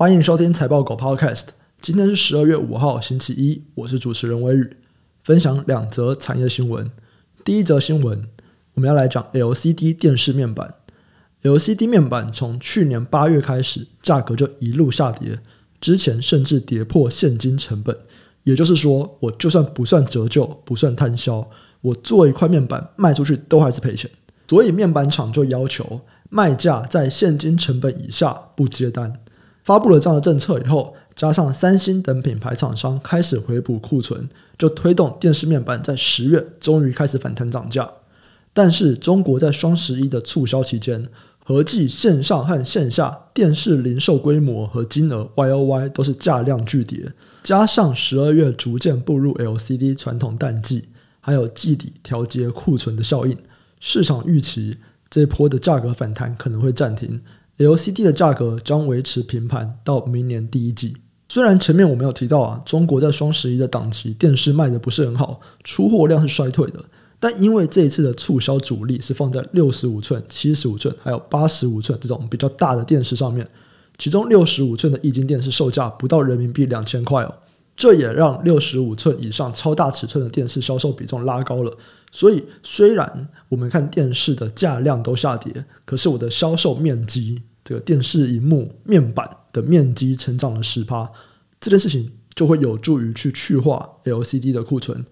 [0.00, 1.48] 欢迎收听财报狗 Podcast。
[1.78, 4.76] 今天是十二月五号，星期一，我是主持人微宇，
[5.22, 6.90] 分享两则产业新闻。
[7.44, 8.24] 第一则新闻，
[8.72, 10.76] 我们要来讲 LCD 电视面板。
[11.42, 15.38] LCD 面板从去年八月开始，价格就一路下跌，
[15.82, 17.94] 之前甚至跌破现金成本。
[18.44, 21.46] 也就是说，我就算不算折旧，不算摊销，
[21.82, 24.10] 我做一块面板卖出去都还是赔钱。
[24.48, 29.12] 所以面板厂就要求卖价在现金成本以下不接单。
[29.62, 34.28] 发布了这样的政策以后，加上三星等品牌厂商开始回补库存，
[34.58, 37.90] 就推动电视面板在十月终于开始反弹涨价。
[38.52, 41.08] 但是中国在双十一的促销期间，
[41.44, 47.12] 合计线上和线下电视零售规模和金额 YOY 都是价量巨跌。
[47.42, 50.88] 加上十二月逐渐步入 LCD 传统淡季，
[51.20, 53.36] 还有季底调节库存的效应。
[53.78, 57.20] 市场预期这一波的价格反弹可能会暂停
[57.60, 60.96] ，LCD 的价格将维持平盘到明年第一季。
[61.28, 66.82] 虽然前面我们有提到啊，中国在双十一的档期电视卖的不是很好，出货量是衰退的，
[67.20, 73.46] 但因为这一次的促销主力是放在六十五寸、七十五寸还有八十五寸这种比较大的电视上面，
[73.98, 77.34] 其中六十五寸的液晶电视售价不到人民币两千块哦。
[77.76, 81.72] 这也让六十五寸以上超大尺寸的电视销售比重拉高了。
[82.10, 87.40] 所以，虽然我们看电视的价量都下跌，可是我的销售面积，
[87.70, 91.08] 这个电视荧幕面板的面积成长了十趴，
[91.60, 95.04] 这件事情就会有助于去去化 LCD 的库存。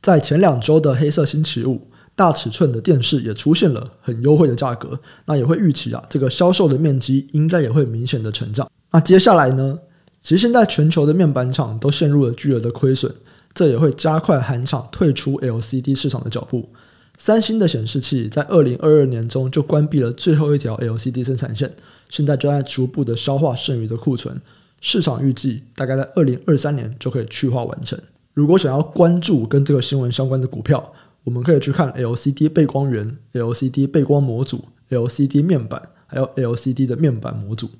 [0.00, 8.70] 在前两周的黑色星期五，大尺寸的电视也出现了很优惠的价格，那也会预期啊，这个销售的面积应该也会明显的成长。
[8.92, 9.76] 那接下来呢？
[10.22, 13.12] 其实现在全球的面板厂都陷入了巨额的亏损，
[13.52, 16.68] 这也会加快韩厂退出 LCD 市场的脚步。
[17.16, 21.72] 三星的显示器在二零二二年中就关闭了最后一条 LCD 生产线，
[22.08, 24.40] 现在正在逐步的消化剩余的库存。
[24.80, 27.98] 市场预计大概在二零二三年就可以去化完成。
[28.34, 37.70] 如果想要关注跟这个新闻相关的股票，我们可以去看 LCD 背光源、LCD 背光模组、LCD 面板，还有 LCD 的面板模组。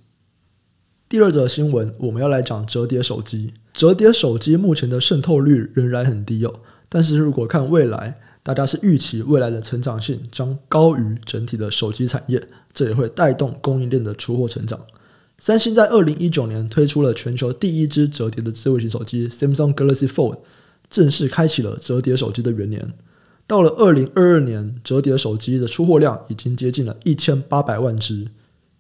[1.09, 3.53] 第二则新闻，我们要来讲折叠手机。
[3.75, 14.79] 折叠手机目前的渗透率仍然很低哦，但是如果看未来，大家是预期未来的成长性将高于整体的手机产业，这也会带动供应链的出货成长。
[15.39, 20.41] 三星在二零一九年推出了全球第一支折叠的智慧型手机 Samsung Galaxy Fold，
[20.91, 22.93] 正式开启了折叠手机的元年。
[23.47, 28.29] 到了二零二二年，折叠手机的出货量已经接近了一千八百万只。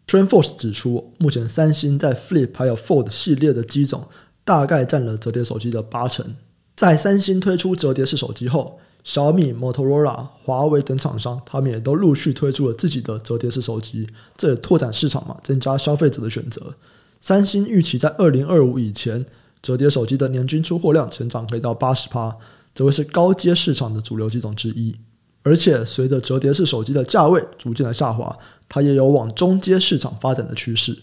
[0.06, 4.06] TrendForce 指出，目前三星在 Flip 还有 Fold 系列的机种
[4.44, 6.36] 大概占了折叠手机的八成。
[6.76, 16.74] 在三星推出折叠式手机后，小米、Motorola、华为等厂商，他们也都陆续推出了自己的折叠式手机，这也拓展市场嘛，增加消费者的选择。
[17.20, 19.24] 三星预期在二零二五以前，
[19.62, 22.36] 折叠手机的年均出货量成长可以到八十趴，
[22.74, 24.96] 这会是高阶市场的主流机种之一。
[25.42, 28.36] 而且随着折叠式手机的价位逐渐的下滑，
[28.68, 30.98] 它也有往中阶市场发展的趋势。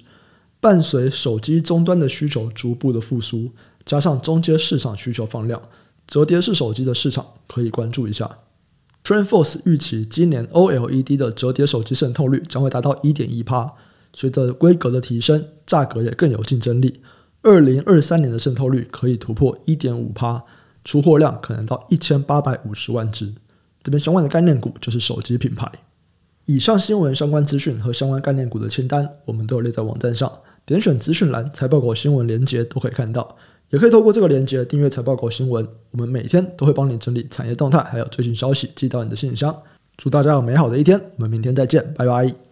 [0.59, 3.51] 伴随手机终端的需求逐步的复苏，
[3.85, 5.61] 加上中阶市场需求放量，
[6.07, 8.37] 折叠式手机的市场可以关注一下。
[9.03, 13.73] TrendForce 预期今年 OLED 的折叠手机渗透率将会达到一点一趴，
[14.13, 17.01] 随着规格的提升，价格也更有竞争力。
[17.41, 20.43] 二零二三年的渗透率可以突破一点五趴，
[20.85, 23.33] 出货量可能到一千八百五十万只。
[23.81, 25.67] 这边相关的概念股就是手机品牌。
[26.45, 30.31] 以上新闻相关资讯和相关概念股的清单，我们都有列在网站上，
[30.65, 33.35] 点选资讯栏财报狗新闻连接都可以看到，
[33.71, 35.67] 也可以透过这个链接订阅财报狗新闻。
[35.91, 39.55] 我们每天都会帮你整理产业动态，还有最新消息寄到你的信箱。
[39.97, 42.50] 祝大家有美好的一天，我们明天再见，拜拜。